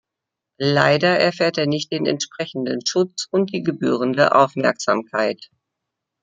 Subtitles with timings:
[0.57, 5.51] Leider erfährt er nicht den entsprechenden Schutz und die gebührende Aufmerksamkeit.